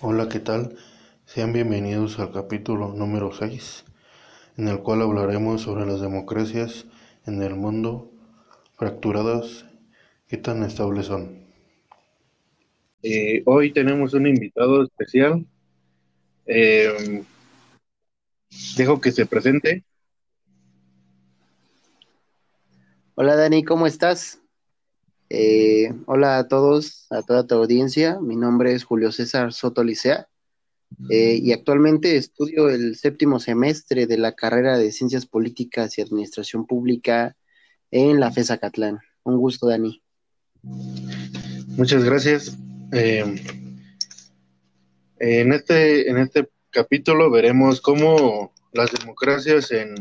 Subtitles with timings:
[0.00, 0.76] Hola, ¿qué tal?
[1.24, 3.84] Sean bienvenidos al capítulo número 6,
[4.56, 6.86] en el cual hablaremos sobre las democracias
[7.26, 8.10] en el mundo
[8.76, 9.64] fracturadas,
[10.26, 11.44] qué tan estables son.
[13.02, 15.46] Eh, hoy tenemos un invitado especial.
[16.46, 17.22] Eh,
[18.76, 19.84] dejo que se presente.
[23.16, 24.40] Hola Dani, ¿cómo estás?
[25.30, 28.18] Eh, hola a todos, a toda tu audiencia.
[28.20, 30.28] Mi nombre es Julio César Soto Licea
[31.08, 37.36] y actualmente estudio el séptimo semestre de la carrera de Ciencias Políticas y Administración Pública
[37.92, 38.98] en la FESA Catlán.
[39.22, 40.02] Un gusto, Dani.
[41.76, 42.58] Muchas gracias.
[42.92, 43.36] Eh,
[45.20, 49.94] en, este, en este capítulo veremos cómo las democracias en,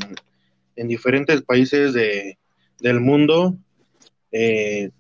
[0.76, 1.94] diferentes países
[2.84, 3.58] del mundo
[4.32, 4.92] eh,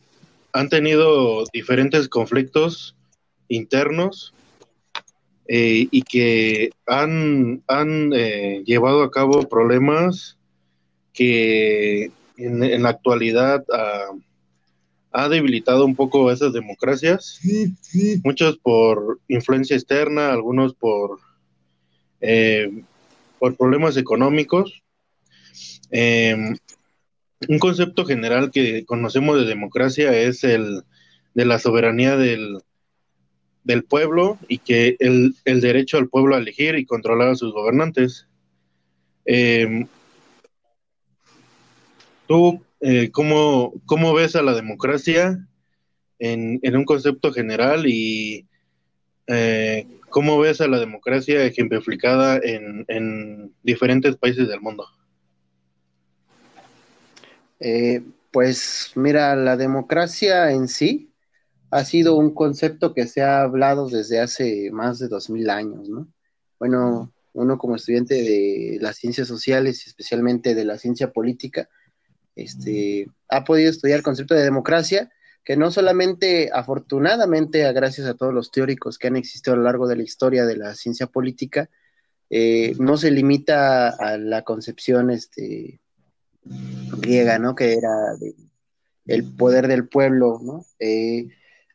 [0.51, 2.95] han tenido diferentes conflictos
[3.47, 4.33] internos
[5.47, 8.09] eh, y que han, han
[8.65, 10.37] llevado a cabo problemas
[11.13, 14.19] que en, la actualidad uh,
[15.11, 17.39] ha debilitado un poco esas democracias,
[18.23, 21.19] muchos por influencia externa, algunos por,
[22.19, 22.83] eh,
[23.37, 24.81] por problemas económicos.
[25.91, 26.55] Em,
[27.47, 30.83] un concepto general que conocemos de democracia es el
[31.33, 32.61] de la soberanía del,
[33.87, 38.27] pueblo y que el, el, derecho al pueblo a elegir y controlar a sus gobernantes.
[39.25, 39.87] Eh,
[42.27, 45.47] ¿Tú eh, ¿cómo, ves a la democracia
[46.19, 48.45] en, un concepto general y
[49.27, 54.85] eh, cómo ves a la democracia ejemplificada en, diferentes países del mundo?
[57.59, 61.13] Eh, pues mira, la democracia en sí
[61.69, 65.89] ha sido un concepto que se ha hablado desde hace más de dos mil años,
[65.89, 66.07] ¿no?
[66.59, 71.69] Bueno, uno como estudiante de las ciencias sociales especialmente de la ciencia política,
[72.35, 75.11] este, ha podido estudiar el concepto de democracia,
[75.43, 79.87] que no solamente, afortunadamente, gracias a todos los teóricos que han existido a lo largo
[79.87, 81.69] de la historia de la ciencia política,
[82.29, 85.81] eh, no se limita a la concepción este,
[86.45, 87.55] griega, ¿no?
[87.55, 87.89] Que era
[89.05, 90.65] el poder del pueblo, ¿no?
[90.79, 91.27] Eh,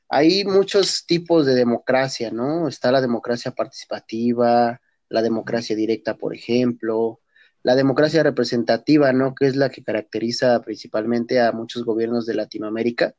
[0.08, 2.68] hay muchos tipos de democracia, ¿no?
[2.68, 7.20] Está la democracia participativa, la democracia directa, por ejemplo,
[7.62, 9.34] la democracia representativa, ¿no?
[9.34, 13.14] Que es la que caracteriza principalmente a muchos gobiernos de Latinoamérica.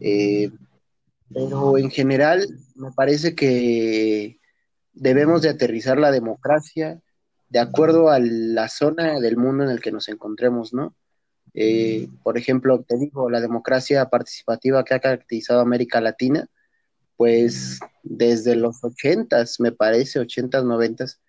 [0.00, 0.50] Eh,
[1.32, 4.38] pero en general me parece que
[4.92, 7.00] debemos de aterrizar la democracia
[7.54, 10.96] de acuerdo a la zona del mundo en el que nos encontremos, ¿no?
[11.54, 16.48] Eh, por ejemplo, te digo, la democracia participativa que ha caracterizado América Latina,
[17.16, 21.20] pues desde los ochentas, me parece, ochentas, noventas,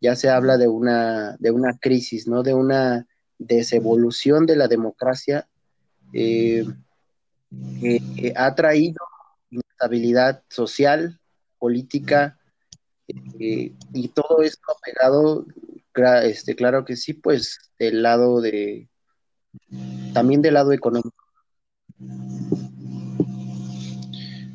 [0.00, 2.44] ya se habla de una, de una crisis, ¿no?
[2.44, 5.48] De una desevolución de la democracia
[6.12, 6.64] eh,
[7.80, 9.04] que ha traído
[9.50, 11.18] inestabilidad social,
[11.58, 12.38] política,
[13.40, 15.44] eh, y todo esto ha pegado,
[16.24, 18.88] este, claro que sí, pues del lado de,
[20.12, 21.24] también del lado económico.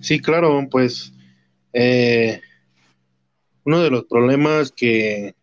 [0.02, 1.14] Sí, claro, pues
[1.74, 2.42] eh,
[3.64, 5.36] uno de los problemas que,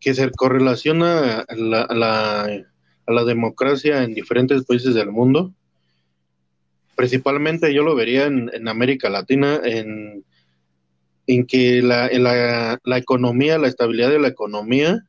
[0.00, 1.54] que se correlaciona a
[3.06, 5.54] la, democracia en diferentes países del mundo.
[6.94, 10.24] Principalmente yo lo vería en, América Latina, en,
[11.26, 12.10] en que la,
[12.84, 15.06] la, economía, la estabilidad de la economía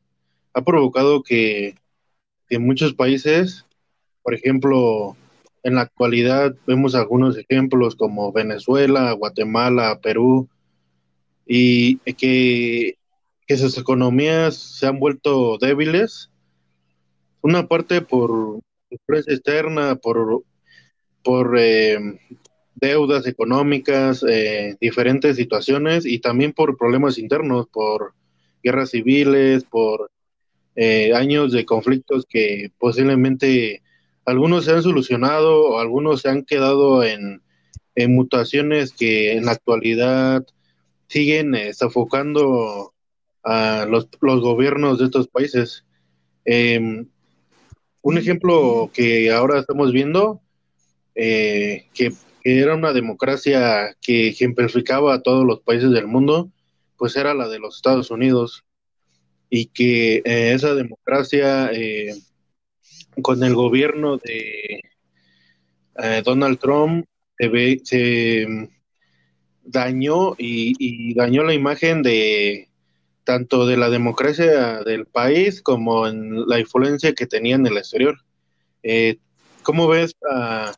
[0.53, 1.75] ha provocado que,
[2.47, 3.65] que muchos países,
[4.23, 5.17] por ejemplo,
[5.63, 10.47] en la actualidad vemos algunos ejemplos como Venezuela, Guatemala, Perú,
[11.45, 12.97] y que
[13.47, 16.31] que sus economías se han vuelto débiles,
[17.41, 18.59] una parte por
[18.89, 20.43] influencia externa, por,
[21.23, 21.97] por eh,
[22.75, 28.13] deudas económicas, eh, diferentes situaciones y también por problemas internos, por
[28.62, 30.12] guerras civiles, por
[30.75, 33.81] eh, años de conflictos que posiblemente
[34.25, 37.42] algunos se han solucionado o algunos se han quedado en,
[38.10, 40.45] mutaciones que en la actualidad
[41.07, 42.94] siguen sofocando
[43.42, 45.86] a los, los gobiernos de estos países.
[46.44, 47.07] Em,
[48.01, 50.42] un ejemplo que ahora estamos viendo,
[51.16, 52.12] eh, que,
[52.45, 56.51] era una democracia que ejemplificaba a todos los países del mundo,
[56.95, 58.63] pues era la de los Estados Unidos.
[59.50, 62.13] Y que eh, esa democracia eh,
[63.21, 64.81] con el gobierno de
[65.97, 67.06] eh, Donald Trump
[67.38, 68.69] se, se
[69.63, 72.69] dañó y, dañó la imagen de
[73.24, 78.19] tanto de la democracia del país como en la influencia que tenía en el exterior.
[79.63, 80.75] ¿Cómo ves a,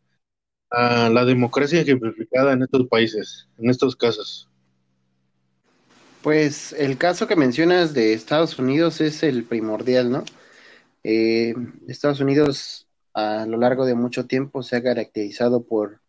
[0.72, 4.50] la democracia ejemplificada en estos países, en estos casos?
[6.22, 10.26] Pues el caso que mencionas de Estados Unidos es el primordial, ¿no?
[11.04, 11.54] Eh,
[11.88, 16.02] Estados Unidos a lo largo de mucho tiempo se ha caracterizado por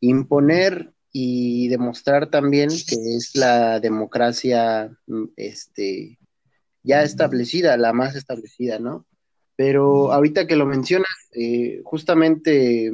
[0.00, 6.18] imponer y demostrar también que es la democracia mm, este,
[6.82, 9.06] ya establecida, la más establecida, ¿no?
[9.56, 12.92] Pero ahorita que lo mencionas, eh, justamente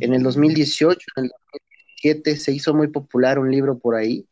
[0.00, 4.26] en el 2018, en el 2017, se hizo muy popular un libro por ahí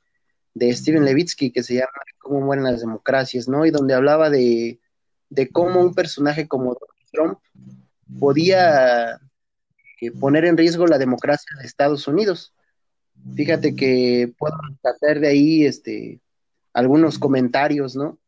[0.55, 3.65] de Steven Levitsky que se llama Cómo mueren las democracias, ¿no?
[3.65, 4.81] Y donde hablaba de,
[5.29, 6.77] de cómo un personaje como
[7.13, 7.39] Trump
[8.19, 9.21] podía
[10.01, 12.53] eh, poner en riesgo la democracia de Estados Unidos.
[13.37, 16.21] Fíjate que puedo hacer de ahí este,
[16.73, 18.19] algunos comentarios, ¿no?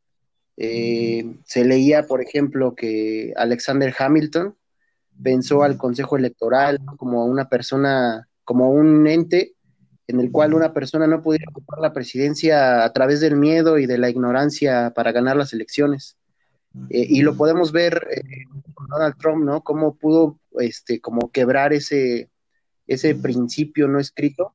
[0.56, 4.55] Eh, se leía, por ejemplo, que Alexander Hamilton
[5.22, 9.54] pensó al Consejo Electoral como una persona, como un ente
[10.12, 13.86] en el cual una persona no pudiera ocupar la presidencia a través del miedo y
[13.86, 16.16] de la ignorancia para ganar las elecciones.
[16.90, 19.62] Eh, y lo podemos ver eh, con Donald Trump, ¿no?
[19.62, 22.30] Cómo pudo, este, como quebrar ese,
[22.86, 24.54] ese principio no escrito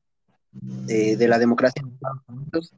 [0.87, 2.73] eh, de la democracia en Estados Unidos,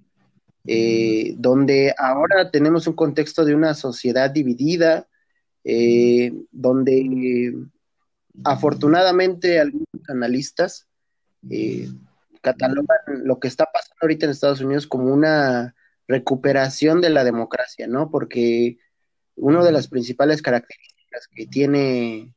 [1.37, 5.07] donde ahora tenemos un contexto de una sociedad dividida,
[6.51, 7.55] donde
[8.43, 10.87] afortunadamente algunos analistas
[12.41, 12.87] catalogan
[13.23, 15.75] lo que está pasando ahorita en Estados Unidos como una
[16.07, 18.09] recuperación de la democracia, ¿no?
[18.09, 18.77] Porque
[19.35, 22.33] una de las principales características que tiene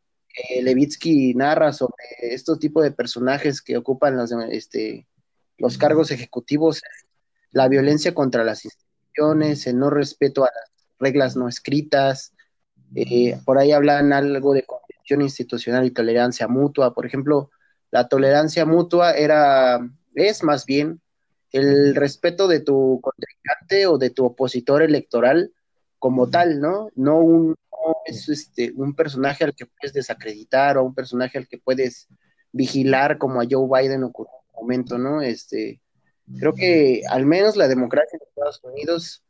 [0.62, 5.06] Levitsky narra sobre estos tipos de personajes que ocupan las, este,
[5.58, 6.82] los cargos ejecutivos,
[7.50, 12.32] la violencia contra las instituciones, el no respeto a las reglas no escritas,
[12.94, 14.64] eh, por ahí hablan algo de
[15.08, 16.94] institucional y tolerancia mutua.
[16.94, 17.50] Por ejemplo,
[17.90, 19.80] la tolerancia mutua era,
[20.14, 21.00] es más bien
[21.52, 25.52] el respeto de tu contrincante o de tu opositor electoral
[25.98, 26.88] como tal, ¿no?
[26.94, 27.54] No un
[28.04, 32.08] es este, un personaje al que puedes desacreditar o un personaje al que puedes
[32.52, 35.22] vigilar como a Joe Biden ocurrió momento, ¿no?
[35.22, 35.80] Este,
[36.38, 39.22] creo que al menos la democracia en Estados Unidos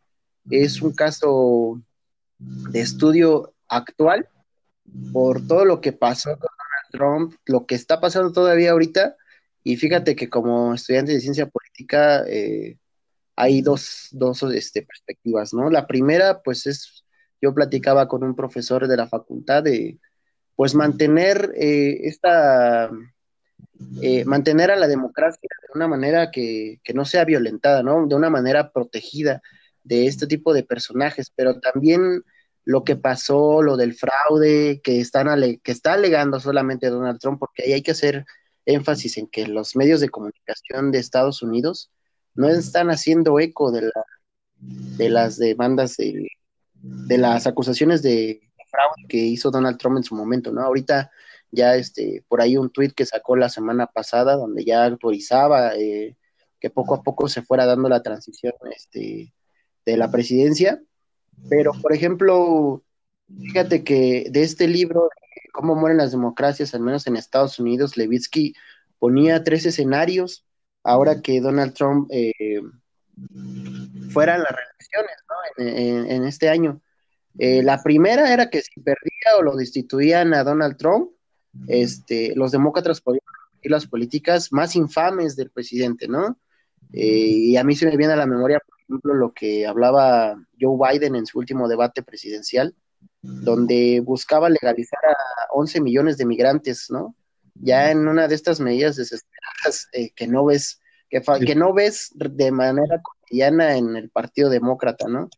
[0.51, 1.81] es un caso
[2.39, 4.29] de estudio actual
[5.13, 9.17] por todo lo que pasó con Donald Trump, lo que está pasando todavía ahorita,
[9.65, 12.79] y fíjate que como estudiante de ciencia política eh,
[13.37, 15.71] hay dos, dos este, perspectivas, ¿no?
[15.71, 17.05] La primera, pues es,
[17.41, 19.99] yo platicaba con un profesor de la facultad de,
[20.57, 22.91] pues mantener eh, esta
[24.01, 28.07] eh, mantener a la democracia de una manera que, no sea violentada, ¿no?
[28.07, 29.43] De una manera protegida
[29.83, 32.23] de este tipo de personajes, pero también
[32.65, 35.29] lo que pasó, lo del fraude que, están
[35.63, 38.25] que está alegando solamente Donald Trump, porque ahí hay que hacer
[38.67, 41.91] énfasis en que los medios de comunicación de Estados Unidos
[42.35, 44.05] no están haciendo eco de, la,
[44.59, 46.29] de las demandas de,
[46.75, 50.63] de las acusaciones de fraude que hizo Donald Trump en su momento, ¿no?
[50.63, 51.11] Ahorita
[51.51, 56.17] ya este, por ahí un tuit que sacó la semana pasada donde ya autorizaba eh,
[56.59, 59.35] que poco a poco se fuera dando la transición este,
[59.85, 60.83] de la presidencia.
[61.49, 62.83] Pero, por ejemplo,
[63.29, 65.09] fíjate que de este libro,
[65.53, 68.55] Cómo mueren las democracias, al menos en Estados Unidos, Levitsky
[68.99, 70.47] ponía tres escenarios
[70.83, 72.33] ahora que Donald Trump eh,
[74.11, 76.11] fuera las reelecciones ¿no?
[76.11, 76.81] en, este año.
[77.39, 81.11] Eh, la primera era que si perdía o lo destituían a Donald Trump,
[81.69, 83.23] este, los demócratas podían
[83.65, 86.39] las políticas más infames del presidente, ¿no?
[86.93, 90.37] Eh, y a mí se me viene a la memoria, por ejemplo, lo que hablaba
[90.61, 92.75] Joe Biden en su último debate presidencial,
[93.21, 95.17] donde buscaba legalizar a
[95.53, 97.15] 11 millones de migrantes, ¿no?
[97.55, 102.11] Ya en una de estas medidas desesperadas eh, que no ves, que, que no ves
[102.15, 105.29] de manera cotidiana en el Partido Demócrata, ¿no?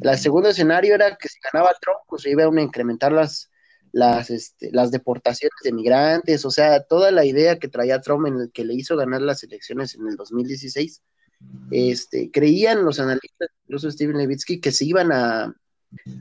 [0.00, 3.50] El segundo escenario era que si ganaba Trump, pues iba a incrementar las
[3.92, 8.40] las, este, las deportaciones de migrantes, o sea, toda la idea que traía Trump en
[8.40, 11.02] el que le hizo ganar las elecciones en el 2016,
[11.70, 15.54] este, creían los analistas, incluso Steven Levitsky, que se iban a,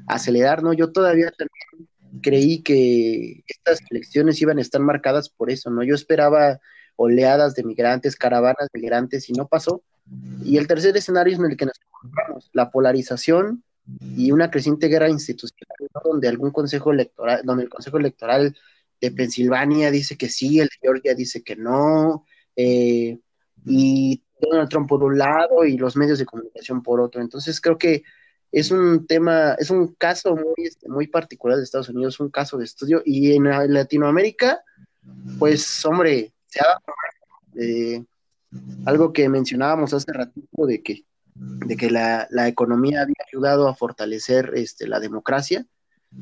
[0.07, 0.73] acelerar, ¿no?
[0.73, 1.89] Yo todavía también
[2.21, 5.83] creí que estas elecciones iban a estar marcadas por eso, ¿no?
[5.83, 6.59] Yo esperaba
[6.95, 9.83] oleadas de migrantes, caravanas de migrantes y no pasó.
[10.43, 13.63] Y el tercer escenario es en el que nos encontramos, la polarización
[14.15, 18.55] y una creciente guerra institucional, donde algún consejo electoral, donde el consejo electoral
[18.99, 23.19] de Pensilvania dice que sí, el de Georgia dice que no, eh,
[23.65, 27.21] y Donald Trump por un lado y los medios de comunicación por otro.
[27.21, 28.03] Entonces creo que
[28.51, 32.57] es un tema, es un caso muy, este, muy particular de Estados Unidos, un caso
[32.57, 34.61] de estudio, y en Latinoamérica,
[35.37, 36.79] pues hombre, se ha
[37.59, 38.03] eh,
[38.85, 41.03] algo que mencionábamos hace ratito de que,
[41.35, 45.65] de que la, la, economía había ayudado a fortalecer este, la democracia,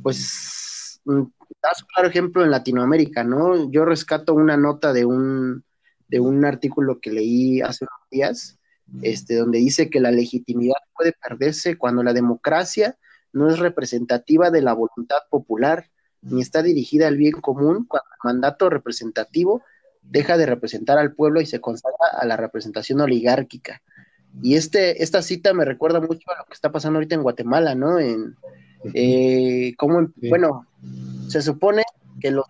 [0.02, 3.70] pues da su claro ejemplo en Latinoamérica, ¿no?
[3.72, 5.64] Yo rescato una nota de un,
[6.08, 8.58] de un artículo que leí hace unos días,
[9.02, 12.98] este, donde dice que la legitimidad puede perderse cuando la democracia
[13.34, 15.90] no es representativa de la voluntad popular,
[16.22, 19.64] ni está dirigida al bien común, cuando el mandato representativo
[20.02, 23.82] deja de representar al pueblo y se consagra a la representación oligárquica.
[24.42, 27.74] Y este, esta cita me recuerda mucho a lo que está pasando ahorita en Guatemala,
[27.74, 28.00] ¿no?
[28.00, 28.36] En
[28.94, 30.68] eh, cómo, bueno,
[31.28, 31.84] se supone
[32.20, 32.46] que los,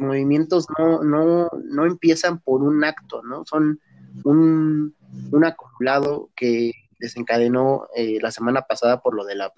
[0.00, 3.44] movimientos no, no, no empiezan por un acto, ¿no?
[3.44, 3.80] Son
[4.24, 4.94] un,
[5.32, 9.52] un acumulado que desencadenó eh, la semana pasada por lo de la,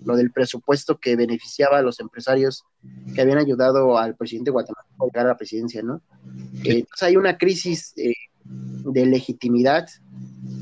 [0.00, 2.64] lo del presupuesto que beneficiaba a los empresarios
[3.14, 6.02] que habían ayudado al presidente Guatemala a llegar a la presidencia, ¿no?
[6.64, 9.88] Eh, entonces hay una crisis eh, de legitimidad,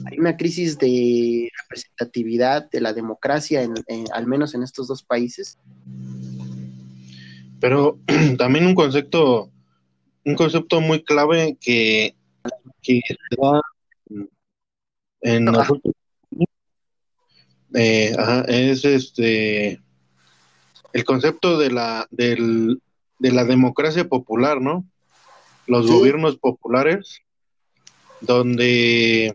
[0.06, 3.68] hay una crisis de representatividad de la democracia,
[4.12, 5.58] al menos en estos dos países.
[7.60, 7.98] Pero
[8.38, 9.50] también un concepto,
[10.24, 12.14] un concepto muy clave que,
[12.82, 13.00] que
[15.22, 15.48] en
[17.74, 18.16] eh,
[18.48, 19.80] es este
[20.92, 22.80] el concepto de la del,
[23.18, 24.86] de la democracia popular, ¿no?
[25.66, 27.20] Los gobiernos populares,
[28.20, 29.34] donde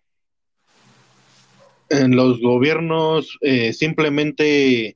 [1.90, 4.96] en los gobiernos eh, simplemente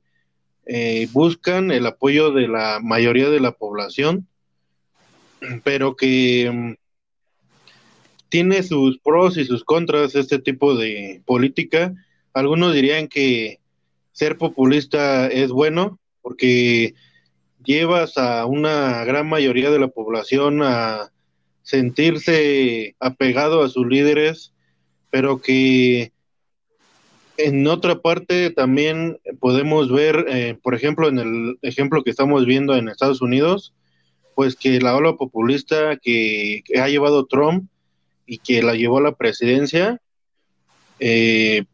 [0.66, 4.26] eh, buscan el apoyo de la mayoría de la población,
[5.62, 6.74] pero que mm,
[8.28, 11.94] tiene sus pros y sus contras este tipo de política.
[12.34, 13.60] Algunos dirían que
[14.12, 16.94] ser populista es bueno porque
[17.64, 21.12] llevas a una gran mayoría de la población a
[21.62, 24.52] sentirse apegado a sus líderes,
[25.10, 26.12] pero que
[27.38, 32.74] en otra parte también podemos ver, eh, por ejemplo, en el ejemplo que estamos viendo
[32.74, 33.74] en Estados Unidos,
[34.34, 37.68] pues que la ola populista que ha llevado Trump
[38.26, 40.00] y que la llevó a la presidencia,
[40.98, 41.64] eh,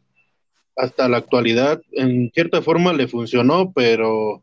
[0.75, 4.41] hasta la actualidad, en cierta forma le funcionó, pero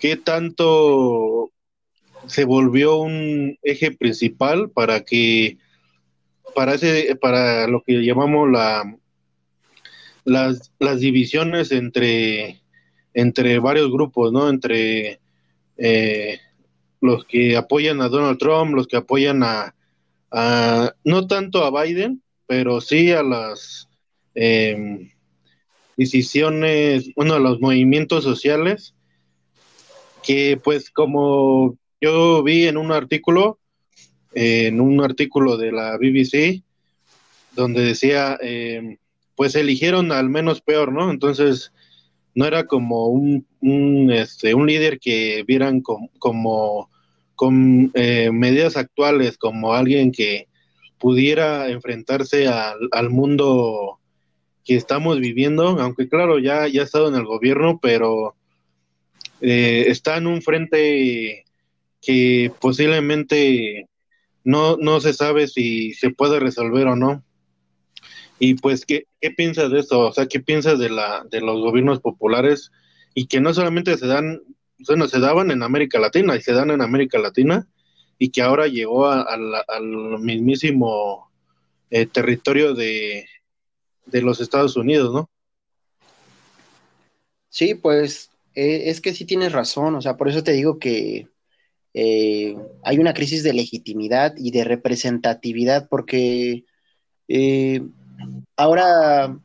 [0.00, 1.50] ¿qué tanto
[2.26, 5.58] se volvió un eje principal para que,
[6.54, 8.96] para, ese, para lo que llamamos la,
[10.24, 12.62] las, las divisiones entre,
[13.12, 14.48] entre varios grupos, ¿no?
[14.48, 15.20] Entre
[15.76, 16.38] eh,
[17.00, 19.74] los que apoyan a Donald Trump, los que apoyan a,
[21.04, 23.88] no tanto a Biden, pero sí a las
[24.34, 25.10] em,
[25.96, 28.94] decisiones, bueno, a los movimientos sociales,
[30.24, 33.60] que pues como yo vi en un artículo,
[34.32, 36.64] en un artículo de la BBC,
[37.52, 38.96] donde decía, em,
[39.36, 41.10] pues eligieron al menos peor, ¿no?
[41.10, 41.72] Entonces,
[42.34, 46.90] no era como un, un, este, un líder que vieran como
[47.34, 50.48] con eh, medidas actuales como alguien que
[50.98, 53.98] pudiera enfrentarse al, mundo
[54.64, 58.34] que estamos viviendo, aunque claro, ya, ya ha estado en el gobierno, pero
[59.40, 61.44] eh, está en un frente
[62.00, 63.86] que posiblemente
[64.44, 67.22] no, no se sabe si se puede resolver o no.
[68.38, 70.00] Y pues, ¿qué, ¿qué piensas de esto?
[70.00, 72.72] O sea, ¿qué piensas de, la, de los gobiernos populares?
[73.14, 74.40] Y que no solamente se dan
[74.86, 77.66] bueno, se daban en América Latina y se dan en América Latina
[78.18, 81.30] y que ahora llegó al mismísimo
[81.90, 83.26] eh, territorio de,
[84.12, 85.30] los Estados Unidos, ¿no?
[87.48, 91.28] Sí, pues eh, es que sí tienes razón, o sea, por eso te digo que
[91.94, 96.64] eh, hay una crisis de legitimidad y de representatividad, porque
[98.56, 99.36] ahora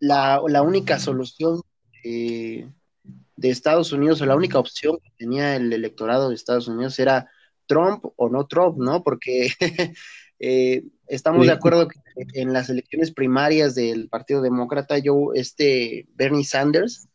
[0.00, 1.62] la, la, única solución
[2.02, 7.30] de Estados Unidos, o la única opción que tenía el electorado de Estados Unidos era
[7.66, 9.02] Trump o no Trump, ¿no?
[9.02, 9.48] Porque
[10.38, 11.98] eh, estamos de acuerdo que
[12.34, 17.08] en las elecciones primarias del Partido Demócrata, yo, este Bernie Sanders,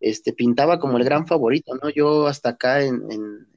[0.00, 1.90] este, pintaba como el gran favorito, ¿no?
[1.90, 3.02] Yo hasta acá en,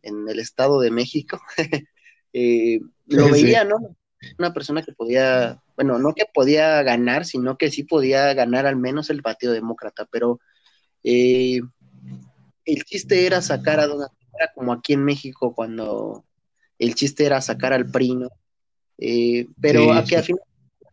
[0.03, 1.39] el Estado de México,
[2.33, 3.95] eh, lo veía, ¿no?
[4.37, 8.75] Una persona que podía, bueno, no que podía ganar, sino que sí podía ganar al
[8.75, 10.39] menos el Partido Demócrata, pero
[11.03, 11.61] eh,
[12.65, 16.25] el chiste era sacar a Donald era como aquí en México cuando
[16.79, 18.29] el chiste era sacar al PRI, ¿no?
[18.97, 20.43] Eh, pero a que al final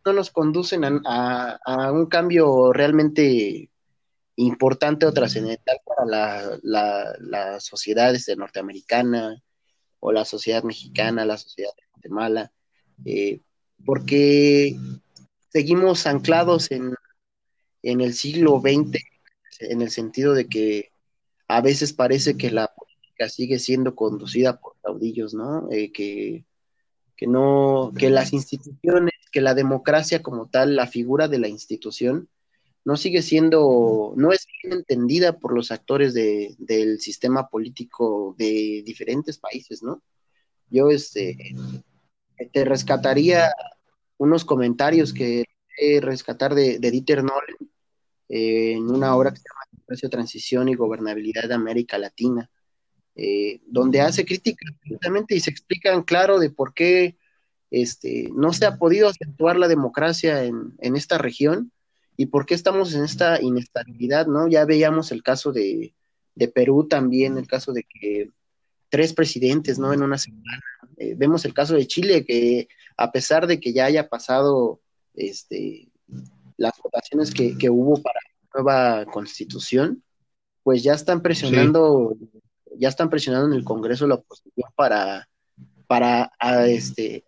[0.05, 3.69] no nos conducen a, un cambio realmente
[4.35, 9.41] importante o trascendental para la, la, la sociedad este, norteamericana
[9.99, 12.51] o la sociedad mexicana, la sociedad de Guatemala,
[13.05, 13.41] eh,
[13.85, 14.75] porque
[15.49, 16.93] seguimos anclados en,
[17.83, 18.99] en el siglo XX,
[19.59, 20.91] en el sentido de que
[21.47, 25.69] a veces parece que la política sigue siendo conducida por caudillos, ¿no?
[25.71, 26.45] Eh, que,
[27.17, 32.29] que no, que las instituciones, que la democracia como tal, la figura de la institución,
[32.83, 38.81] no sigue siendo, no es bien entendida por los actores de, del sistema político de
[38.85, 40.01] diferentes países, ¿no?
[40.69, 41.37] Yo este,
[42.51, 43.51] te rescataría
[44.17, 45.45] unos comentarios que
[46.01, 47.55] rescatar de, Dieter Nolen
[48.29, 52.49] eh, en una obra que se llama Democracia, Transición y Gobernabilidad de América Latina,
[53.15, 54.65] eh, donde hace crítica
[55.29, 57.17] y se explican claro de por qué
[57.71, 61.71] este, no se ha podido acentuar la democracia en, en esta región
[62.17, 64.47] y por qué estamos en esta inestabilidad, ¿no?
[64.47, 65.93] Ya veíamos el caso de,
[66.53, 68.29] Perú también, el caso de que
[68.91, 69.93] tres presidentes, ¿no?
[69.93, 70.61] En una semana.
[70.97, 72.67] Eh, vemos el caso de Chile, que
[72.97, 74.81] a pesar de que ya haya pasado
[75.15, 75.89] este,
[76.57, 80.03] las votaciones que, hubo para la nueva constitución,
[80.61, 82.15] pues ya están presionando,
[82.77, 85.27] ya están presionando en el Congreso la oposición para,
[85.87, 86.29] para
[86.67, 87.23] este,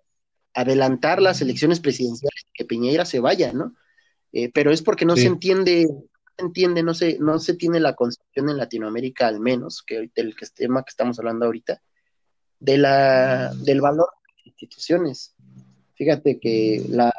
[0.53, 3.74] adelantar las elecciones presidenciales, que Piñera se vaya, ¿no?
[4.34, 5.88] Eh, pero es porque no se entiende,
[6.38, 10.84] entiende, no se, no se tiene la concepción en Latinoamérica al menos, que del tema
[10.84, 11.82] que estamos hablando ahorita,
[12.60, 15.36] de la, del valor de las instituciones.
[15.96, 17.13] Fíjate que la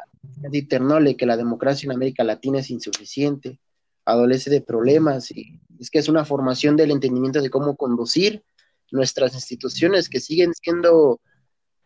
[0.69, 3.59] Ternole, que la democracia en América Latina es insuficiente,
[4.05, 8.43] adolece de problemas, y es que es una formación del entendimiento de cómo conducir
[8.91, 11.19] nuestras instituciones que siguen siendo,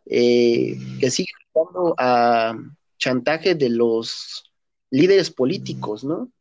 [0.06, 2.58] eh, que siguen dando a
[2.98, 4.44] chantaje de los
[4.90, 6.32] líderes políticos, ¿no?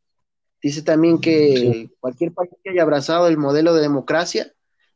[0.61, 4.53] Dice también que cualquier país que haya abrazado el modelo de democracia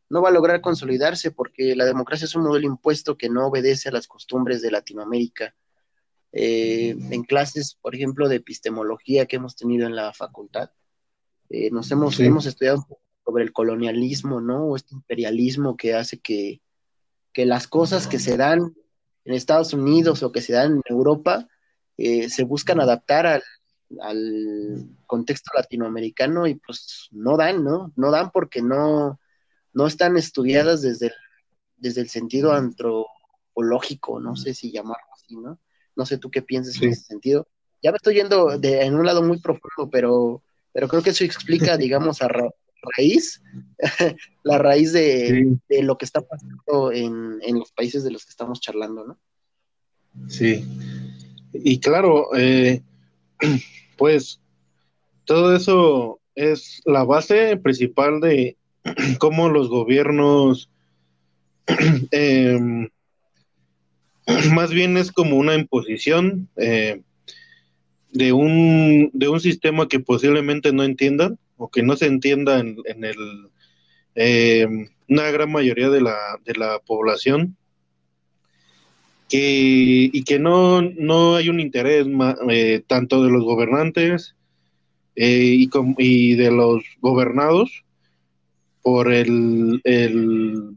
[0.10, 3.89] no va a lograr consolidarse porque la democracia es un modelo impuesto que no obedece
[3.89, 5.56] a las costumbres de Latinoamérica.
[6.34, 10.71] Eh, en clases, por ejemplo, de epistemología que hemos tenido en la facultad,
[11.49, 12.86] eh, nos hemos, hemos estudiado
[13.23, 14.65] sobre el colonialismo, ¿no?
[14.65, 16.62] O este imperialismo que hace que,
[17.32, 18.76] que las cosas que se dan
[19.26, 21.47] en Estados Unidos o que se dan en Europa
[21.97, 23.43] eh, se buscan adaptar al,
[25.06, 27.91] contexto latinoamericano y pues no dan, ¿no?
[27.95, 29.19] No dan porque no,
[29.73, 31.13] no están estudiadas desde el,
[31.77, 35.60] desde el sentido antropológico, no sé si llamarlo así, ¿no?
[35.95, 37.47] No sé tú qué piensas en ese sentido.
[37.82, 41.23] Ya me estoy yendo de, en un lado muy profundo, pero, pero creo que eso
[41.23, 42.29] explica, digamos, a
[42.97, 43.41] raíz,
[44.43, 48.32] la raíz de, de, lo que está pasando en, en los países de los que
[48.32, 49.19] estamos charlando, ¿no?
[50.27, 50.63] Sí,
[51.53, 52.82] y claro, eh,
[54.04, 54.42] pues
[55.24, 58.58] todo eso es la base principal de
[59.18, 60.70] cómo los gobiernos,
[62.12, 62.89] em,
[64.54, 67.00] más bien es como una imposición eh,
[68.12, 72.76] de, un, de un sistema que posiblemente no entiendan o que no se entienda en,
[72.84, 73.16] en el,
[74.16, 77.56] em, una gran mayoría de la, de la población
[79.36, 82.06] y que no, no hay un interés
[82.50, 84.36] eh, tanto de los gobernantes
[85.15, 87.84] eh, y, y, de los gobernados
[88.84, 89.82] por el,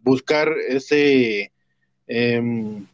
[0.03, 1.53] buscar ese
[2.07, 2.87] em,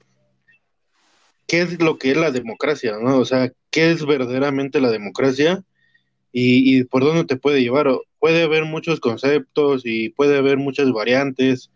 [1.47, 3.19] qué es lo que es la democracia, ¿no?
[3.19, 5.63] O sea, qué es verdaderamente la democracia
[6.33, 7.89] y, por dónde te puede llevar.
[8.19, 11.71] Puede haber muchos conceptos y puede haber muchas variantes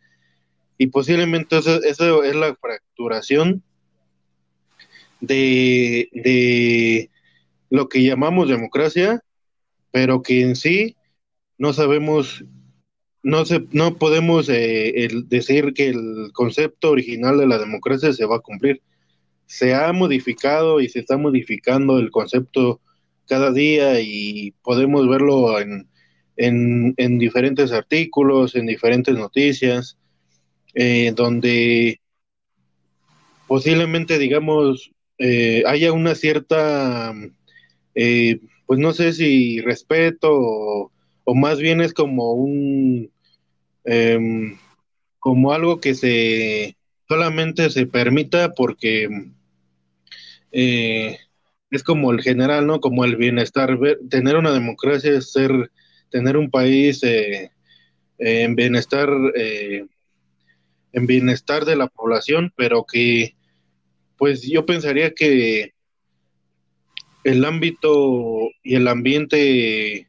[0.78, 3.62] y posiblemente eso es la fracturación
[5.20, 7.10] de, de
[7.70, 9.22] lo que llamamos democracia,
[9.90, 10.96] pero que en sí
[11.58, 12.44] no sabemos,
[13.22, 18.36] no, se, no podemos eh, decir que el concepto original de la democracia se va
[18.36, 18.82] a cumplir.
[19.46, 22.80] Se ha modificado y se está modificando el concepto
[23.26, 25.88] cada día y podemos verlo en,
[26.36, 29.96] en, en diferentes artículos, en diferentes noticias,
[30.74, 32.00] eh, donde
[33.46, 37.14] posiblemente, digamos, eh, haya una cierta,
[37.94, 43.10] eh, pues no sé si respeto o, más bien es como un,
[43.84, 44.58] em,
[45.18, 46.76] como algo que se
[47.08, 49.08] solamente se permita porque
[50.52, 51.18] eh,
[51.70, 52.80] es como el general, ¿no?
[52.80, 53.78] Como el bienestar.
[54.10, 55.70] tener una democracia es ser,
[56.10, 57.50] tener un país eh,
[58.18, 59.08] en bienestar,
[60.92, 63.35] en bienestar de la población, pero que,
[64.16, 65.74] pues yo pensaría que
[67.24, 70.06] el ámbito y el ambiente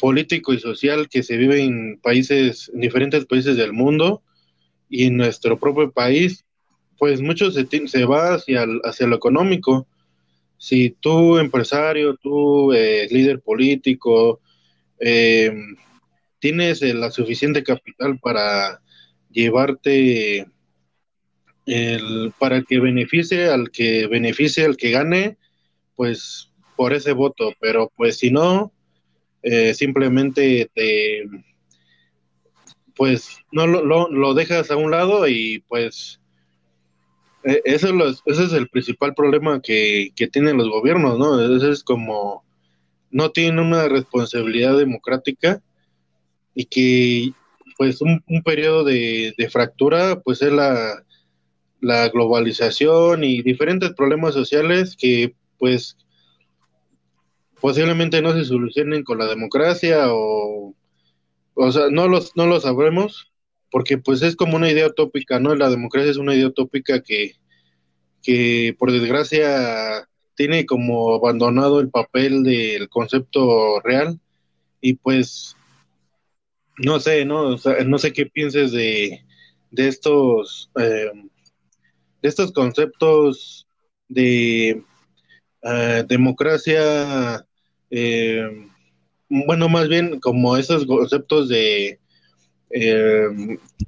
[0.00, 4.22] político y social que se vive en países, en diferentes países del mundo
[4.88, 6.44] y en nuestro propio país,
[6.98, 9.86] pues mucho se, se va hacia, hacia lo económico.
[10.58, 14.40] Si tú, empresario, tú, eh, líder político,
[14.98, 15.76] em,
[16.40, 18.82] tienes eh, la suficiente capital para
[19.30, 20.46] llevarte
[21.70, 25.38] el, para que beneficie al que beneficie al que gane,
[25.94, 28.72] pues por ese voto, pero pues si no,
[29.42, 31.24] eh, simplemente te,
[32.96, 36.20] pues no lo, lo, dejas a un lado y pues
[37.44, 41.56] e, eso es ese es el principal problema que, que tienen los gobiernos, ¿no?
[41.56, 42.44] Ese es como
[43.10, 45.62] no tienen una responsabilidad democrática
[46.54, 47.32] y que
[47.78, 51.02] pues un, un periodo de, de, fractura pues es la,
[51.80, 55.96] la globalización y diferentes problemas sociales que pues
[57.60, 60.74] posiblemente no se solucionen con la democracia o,
[61.54, 63.30] o sea, no los, no lo sabremos,
[63.70, 65.54] porque pues es como una idea utópica, ¿no?
[65.54, 67.36] La democracia es una idea utópica que,
[68.22, 74.18] que por desgracia tiene como abandonado el papel del concepto real
[74.80, 75.56] y pues
[76.78, 77.42] no sé, ¿no?
[77.42, 79.22] O sea, no sé qué pienses de,
[79.70, 81.10] de estos eh,
[82.22, 83.66] de estos conceptos
[84.08, 84.82] de
[85.62, 87.46] eh, democracia
[87.90, 88.66] eh,
[89.28, 91.98] bueno, más bien como esos conceptos de
[92.70, 93.28] eh,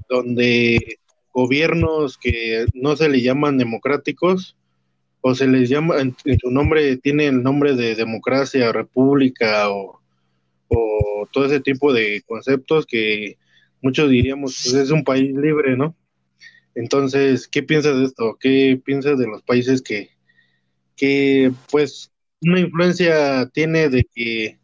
[0.08, 0.98] donde
[1.32, 4.56] gobiernos que no se le llaman democráticos
[5.20, 9.98] o se les llama, en, su nombre tiene el nombre de democracia, república o,
[11.30, 13.38] todo ese tipo de conceptos que
[13.80, 15.94] muchos diríamos pues es un país libre, ¿no?
[16.74, 18.36] Entonces, ¿qué piensas de esto?
[18.40, 20.10] ¿Qué piensas de los países que,
[20.96, 24.58] que pues una influencia tiene de que,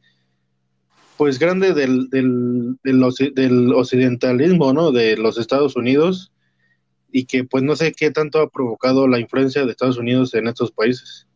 [1.16, 4.92] pues grande del, del, del, occidentalismo, ¿no?
[4.92, 6.33] De los Estados Unidos
[7.11, 10.47] y que pues no sé qué tanto ha provocado la influencia de Estados Unidos en
[10.47, 11.27] estos países.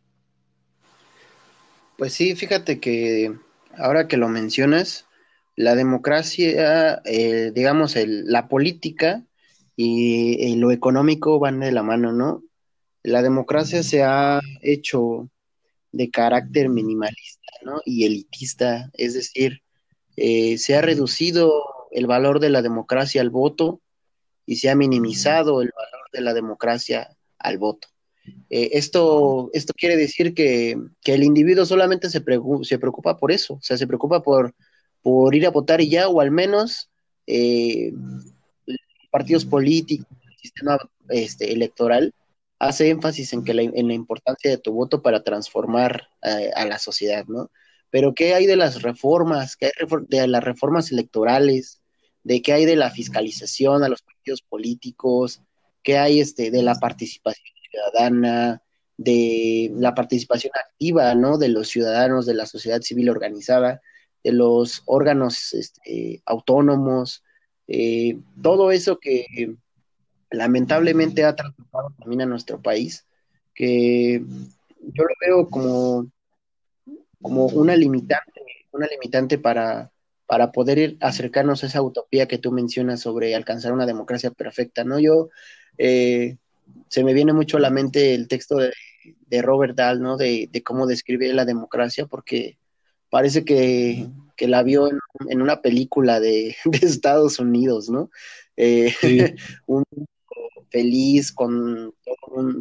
[1.97, 3.33] Pues sí, fíjate que
[3.77, 5.05] ahora que lo mencionas,
[5.55, 9.23] la democracia, eh, digamos, el, la política
[9.75, 12.43] y, y, lo económico van de la mano, ¿no?
[13.03, 15.29] La democracia se ha hecho
[15.93, 17.81] de carácter minimalista ¿no?
[17.85, 19.61] y elitista, es decir,
[20.17, 23.81] eh, se ha reducido el valor de la democracia al voto
[24.45, 27.87] y se ha minimizado el valor de la democracia al voto.
[28.49, 32.23] Eh, esto, esto quiere decir que, el individuo solamente se,
[32.63, 34.55] se, preocupa por eso, o sea, se preocupa por,
[35.01, 36.89] por ir a votar y ya, o al menos
[37.27, 37.93] eh,
[39.13, 42.15] partidos políticos, el sistema este, electoral,
[42.57, 46.65] hace énfasis en, que la, en la importancia de tu voto para transformar eh, a
[46.65, 47.51] la sociedad, ¿no?
[47.91, 49.55] Pero ¿qué hay de las reformas?
[49.55, 51.79] ¿Qué hay de las reformas electorales?
[52.23, 55.43] ¿De qué hay de la fiscalización a los partidos políticos?
[55.83, 58.63] ¿Qué hay este, de la participación ciudadana?
[58.97, 61.37] de la participación activa, ¿no?
[61.37, 63.81] De los ciudadanos, de la sociedad civil organizada,
[64.23, 67.23] de los órganos este, autónomos,
[67.67, 69.55] eh, todo eso que,
[70.33, 73.05] lamentablemente ha trasladado también a nuestro país,
[73.53, 74.23] que
[74.81, 76.11] yo lo veo como,
[77.21, 79.91] como una limitante, una limitante para,
[80.25, 84.83] para poder ir, acercarnos a esa utopía que tú mencionas sobre alcanzar una democracia perfecta,
[84.83, 84.99] ¿no?
[84.99, 85.29] Yo,
[85.77, 86.37] eh,
[86.89, 88.73] se me viene mucho a la mente el texto de,
[89.41, 90.17] Robert Dahl, ¿no?
[90.17, 92.57] De, cómo describe la democracia, porque
[93.13, 94.07] parece que,
[94.39, 94.89] la vio
[95.29, 98.09] en, una película de, Estados Unidos, ¿no?
[98.57, 98.91] Eh,
[99.67, 99.83] un,
[100.71, 101.93] feliz, con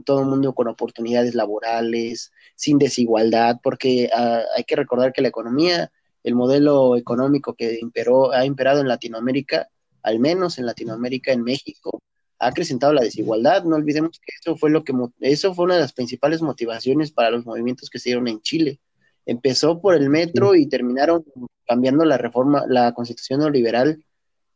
[0.04, 5.28] todo, el mundo con oportunidades laborales, sin desigualdad, porque ah, hay que recordar que la
[5.28, 5.90] economía,
[6.22, 9.70] el modelo económico que imperó, ha imperado en Latinoamérica,
[10.02, 12.02] al menos en Latinoamérica, en México,
[12.38, 13.64] ha acrecentado la desigualdad.
[13.64, 17.30] No olvidemos que eso fue lo que eso fue una de las principales motivaciones para
[17.30, 18.80] los movimientos que se dieron en Chile.
[19.26, 21.24] Empezó por el metro y terminaron
[21.66, 24.04] cambiando la reforma, la constitución neoliberal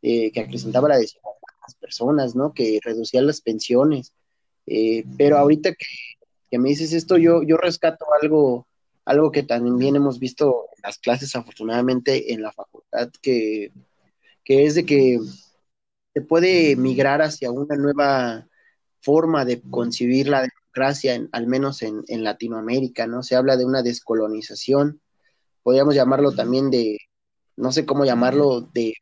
[0.01, 1.37] eh, que acrecentaba la desigualdad
[1.75, 2.53] personas, ¿no?
[2.53, 4.13] Que reducían las pensiones.
[4.65, 8.67] Eh, pero ahorita que, me dices esto, yo, yo rescato algo,
[9.05, 13.71] algo que también hemos visto en las clases, afortunadamente, en la facultad, que,
[14.43, 15.19] que es de que
[16.13, 18.47] se puede migrar hacia una nueva
[19.01, 23.23] forma de concebir la democracia democracia, al menos en, en, Latinoamérica, ¿no?
[23.23, 25.01] Se habla de una descolonización,
[25.63, 26.99] podríamos llamarlo también de,
[27.55, 28.93] no sé cómo llamarlo, de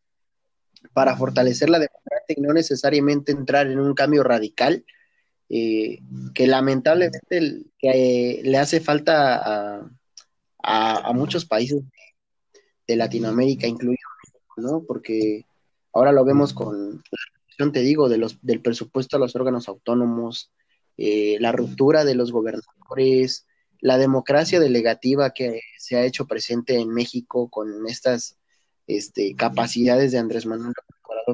[0.93, 4.83] para fortalecer la democracia y no necesariamente entrar en un cambio radical,
[5.47, 5.99] eh,
[6.33, 9.89] que lamentablemente que, le hace falta a,
[10.63, 11.83] a, muchos países
[12.87, 13.99] de, Latinoamérica, incluido
[14.57, 14.83] ¿no?
[14.83, 15.45] Porque
[15.93, 17.03] ahora lo vemos con
[17.71, 20.51] te digo, de los, del presupuesto a los órganos autónomos,
[20.97, 23.45] eh, la ruptura de los gobernadores,
[23.79, 28.37] la democracia delegativa que se ha hecho presente en México con estas
[28.87, 30.73] este, capacidades de Andrés Manuel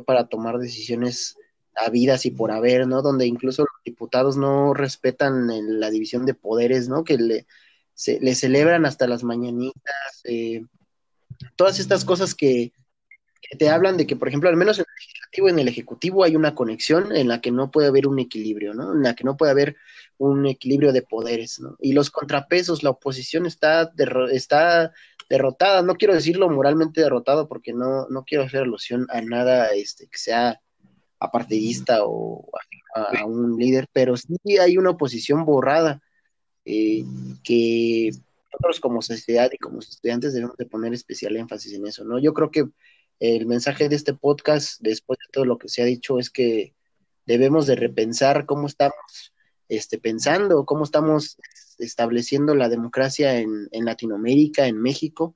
[0.05, 1.37] para tomar decisiones
[1.75, 3.01] habidas y por haber, ¿no?
[3.01, 5.47] Donde incluso los diputados no respetan
[5.79, 7.03] la división de poderes, ¿no?
[7.03, 7.47] Que le,
[7.93, 10.65] se, le celebran hasta las mañanitas, eh,
[11.55, 12.71] todas estas cosas que,
[13.57, 16.23] te hablan de que, por ejemplo, al menos en el legislativo y en el ejecutivo
[16.23, 18.93] hay una conexión en la que no puede haber un equilibrio, ¿no?
[18.93, 19.77] En la que no puede haber
[20.17, 21.77] un equilibrio de poderes, ¿no?
[21.79, 23.91] Y los contrapesos, la oposición está,
[24.31, 24.91] está
[25.29, 30.07] derrotada, no quiero decirlo moralmente derrotado porque no, no quiero hacer alusión a nada este,
[30.07, 30.59] que sea
[31.19, 32.49] apartidista o
[32.95, 36.01] a, un líder, pero sí hay una oposición borrada
[36.65, 37.03] eh,
[37.43, 38.11] que
[38.51, 42.19] nosotros como sociedad y como estudiantes debemos de poner especial énfasis en eso, ¿no?
[42.19, 42.65] Yo creo que
[43.19, 46.73] el mensaje de este podcast, después de todo lo que se ha dicho, es que
[47.25, 49.33] debemos de repensar cómo estamos
[49.69, 51.37] este, pensando, cómo estamos
[51.77, 55.35] estableciendo la democracia en, Latinoamérica, en México,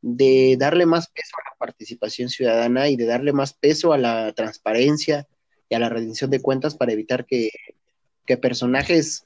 [0.00, 4.32] de darle más peso a la participación ciudadana y de darle más peso a la
[4.32, 5.26] transparencia
[5.68, 7.50] y a la rendición de cuentas para evitar que,
[8.24, 9.24] que personajes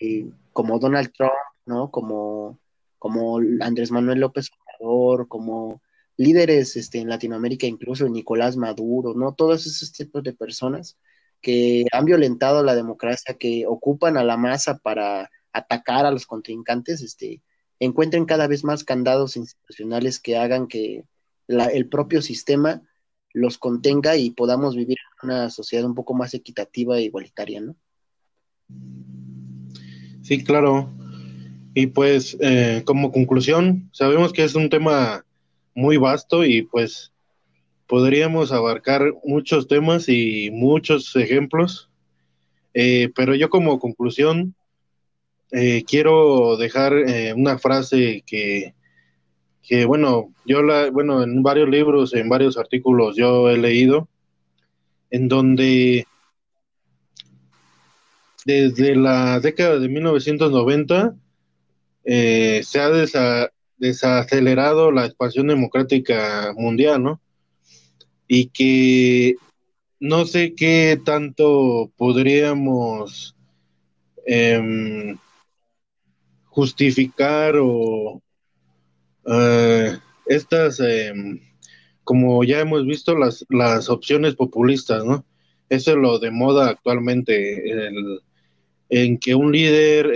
[0.00, 1.32] eh, como Donald Trump,
[1.64, 1.90] ¿no?
[1.90, 2.58] Como,
[2.98, 4.50] como Andrés Manuel López
[4.80, 5.80] Obrador, como
[6.16, 9.34] líderes este, en Latinoamérica, incluso Nicolás Maduro, ¿no?
[9.34, 10.96] Todos esos tipos de personas
[11.40, 17.02] que han violentado la democracia, que ocupan a la masa para atacar a los contrincantes,
[17.02, 17.42] este,
[17.78, 21.04] encuentren cada vez más candados institucionales que hagan que
[21.48, 22.82] el propio sistema
[23.32, 27.76] los contenga y podamos vivir en una sociedad un poco más equitativa e igualitaria, ¿no?
[30.22, 30.90] Sí, claro.
[31.74, 35.26] Y pues, eh, como conclusión, sabemos que es un tema
[35.74, 37.12] muy vasto y pues
[37.86, 41.90] podríamos abarcar muchos temas y muchos ejemplos,
[42.72, 44.54] eh, pero yo como conclusión
[45.52, 48.74] eh, quiero dejar eh, una frase que,
[49.62, 54.08] que, bueno, yo la, bueno, en varios libros, en varios artículos yo he leído,
[55.10, 56.06] en donde
[58.44, 61.14] desde la década de 1990
[62.04, 67.20] se ha desacelerado la expansión democrática mundial, ¿no?
[68.28, 69.36] y que
[70.00, 73.36] no sé qué tanto podríamos
[74.26, 75.16] em,
[76.46, 78.22] justificar o
[79.26, 81.40] eh, estas, em,
[82.02, 85.24] como ya hemos visto, las, las opciones populistas, ¿no?
[85.68, 87.62] Eso es lo de moda actualmente,
[88.90, 90.12] en que un líder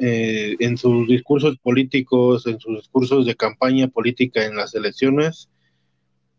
[0.00, 5.48] eh, en sus discursos políticos, en sus discursos de campaña política en las elecciones,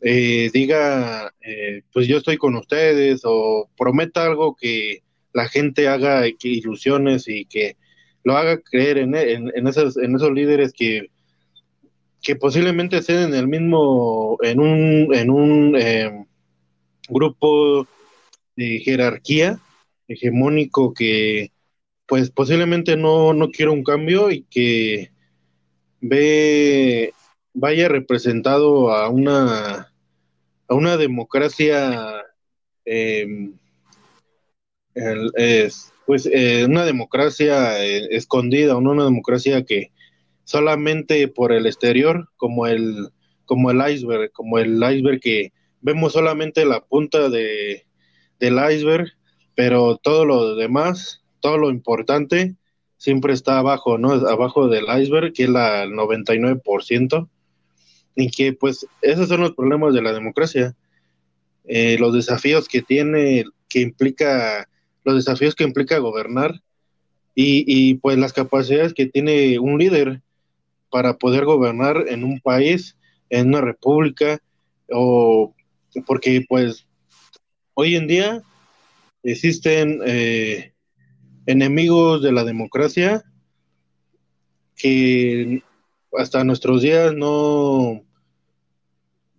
[0.01, 6.23] eh, diga, eh, pues yo estoy con ustedes o prometa algo que la gente haga
[6.41, 7.75] ilusiones y que
[8.23, 11.07] lo haga creer en, en, esos, en esos líderes que,
[12.21, 16.25] que posiblemente estén en el mismo, en un, en un em,
[17.09, 17.87] grupo
[18.55, 19.59] de jerarquía
[20.07, 21.51] hegemónico que
[22.09, 25.11] pues posiblemente no, no quiere un cambio y que
[26.01, 27.13] ve
[27.53, 29.93] vaya representado a una
[30.67, 32.25] a una democracia
[32.85, 33.53] em,
[35.35, 39.91] es, pues eh, una democracia eh, escondida, una democracia que
[40.43, 43.09] solamente por el exterior, como el,
[43.45, 47.85] como el iceberg, como el iceberg que vemos solamente la punta de,
[48.39, 49.07] del iceberg,
[49.55, 52.55] pero todo lo demás, todo lo importante,
[52.97, 54.11] siempre está abajo, ¿no?
[54.11, 57.27] Abajo del iceberg, que es la, el 99%
[58.15, 60.75] y que pues esos son los problemas de la democracia,
[61.65, 64.67] eh, los desafíos que tiene que implica,
[65.03, 66.61] los desafíos que implica gobernar
[67.35, 70.21] y, y pues las capacidades que tiene un líder
[70.89, 72.97] para poder gobernar en un país,
[73.29, 74.39] en una república,
[74.91, 75.53] o
[76.05, 76.85] porque pues
[77.75, 78.41] hoy en día
[79.23, 80.73] existen eh,
[81.49, 83.23] enemigos de la democracia
[84.75, 85.63] que
[86.15, 88.03] hasta nuestros días no,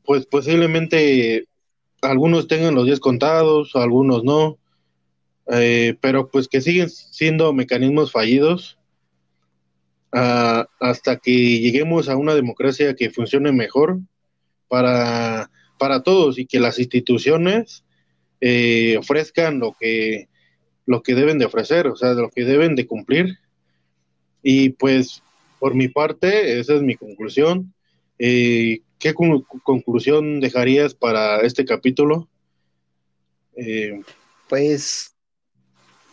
[0.04, 1.46] pues posiblemente
[2.02, 4.58] algunos tengan los días contados, algunos no,
[5.52, 8.76] eh, pero pues que siguen siendo mecanismos fallidos
[10.12, 14.00] ah, hasta que lleguemos a una democracia que funcione mejor
[14.66, 17.84] para, para todos y que las instituciones
[18.40, 20.29] eh, ofrezcan lo que,
[20.86, 23.38] lo que deben de ofrecer, o sea, lo que deben de cumplir.
[24.42, 25.22] Y pues,
[25.58, 27.74] por mi parte, esa es mi conclusión.
[28.18, 32.28] Eh, ¿Qué conclusión dejarías para este capítulo?
[33.56, 34.00] Eh,
[34.48, 35.14] pues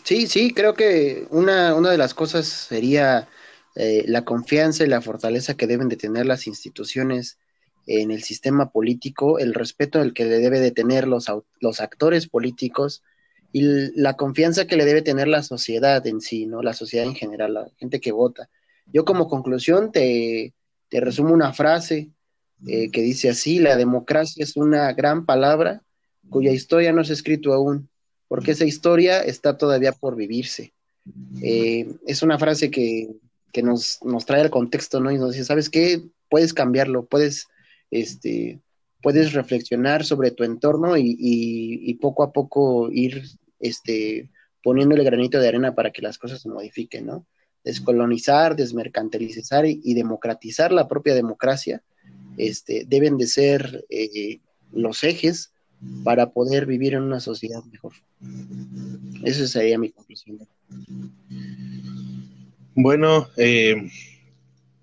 [0.03, 3.27] sí, sí, creo que una, una de las cosas sería
[3.75, 7.37] la confianza y la fortaleza que deben de tener las instituciones
[7.87, 12.27] en el sistema político, el respeto al que le debe de tener los, los actores
[12.27, 13.01] políticos
[13.51, 13.61] y
[13.99, 16.61] la confianza que le debe tener la sociedad en sí, ¿no?
[16.61, 18.49] La sociedad en general, la gente que vota.
[18.91, 20.53] Yo como conclusión te,
[20.89, 22.09] te resumo una frase
[22.65, 25.83] eh, que dice así, la democracia es una gran palabra
[26.29, 27.89] cuya historia no se ha escrito aún,
[28.27, 30.73] porque esa historia está todavía por vivirse.
[31.41, 33.09] Eh, es una frase que,
[33.53, 35.11] que nos, nos, trae el contexto, ¿no?
[35.11, 36.01] Y nos dice, ¿sabes qué?
[36.29, 37.47] Puedes cambiarlo, puedes
[37.91, 38.59] este,
[39.01, 43.23] puedes reflexionar sobre tu entorno y, poco a poco ir
[43.59, 44.29] este,
[44.63, 47.25] poniéndole granito de arena para que las cosas se modifiquen, ¿no?
[47.63, 51.83] Descolonizar, desmercantilizar y, democratizar la propia democracia
[52.37, 54.39] este, deben de ser eh,
[54.71, 55.51] los ejes
[56.03, 57.93] para poder vivir en una sociedad mejor.
[59.23, 60.39] Esa sería mi conclusión.
[62.73, 63.75] Bueno, eh,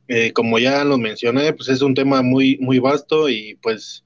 [0.09, 4.04] eh, como ya lo mencioné, pues es un tema muy, muy vasto y pues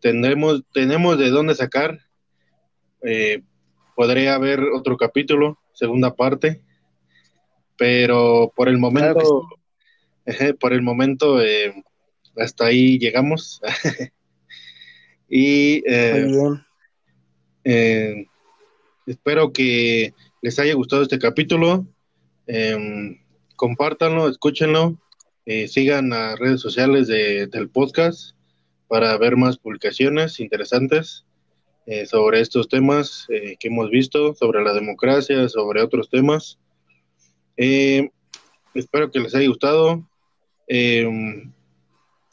[0.00, 1.98] tendremos, tenemos de dónde sacar.
[3.02, 3.42] Eh,
[3.94, 6.62] podría haber otro capítulo, segunda parte,
[7.76, 9.48] pero por el momento,
[10.60, 11.74] por el momento, eh,
[12.36, 13.60] hasta ahí llegamos.
[15.28, 15.82] y
[19.06, 21.86] espero que les haya gustado este capítulo.
[22.46, 23.20] Em,
[23.56, 24.98] compártanlo, escúchenlo
[25.50, 28.32] eh, sigan las redes sociales del podcast
[28.88, 31.24] para ver más publicaciones interesantes
[31.86, 36.58] eh, sobre estos temas eh, que hemos visto, sobre la democracia, sobre otros temas.
[37.56, 40.04] espero que les haya gustado.
[40.66, 41.50] te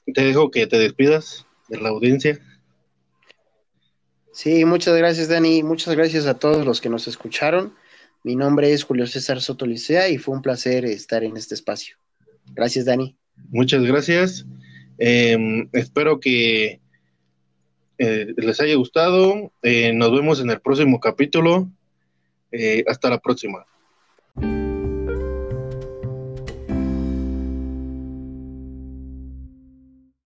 [0.05, 2.39] dejo que te despidas de la audiencia.
[4.31, 7.73] Sí, muchas gracias Dani, muchas gracias a todos los que nos escucharon.
[8.25, 11.95] Mi nombre es Julio César Soto Licea y fue un placer estar en este espacio.
[12.53, 13.15] Gracias, Dani.
[13.49, 14.45] Muchas gracias.
[14.97, 16.79] Em, espero que
[17.97, 19.51] eh, les haya gustado.
[19.61, 21.67] Eh, nos vemos en el próximo capítulo.
[22.51, 23.65] Eh, hasta la próxima.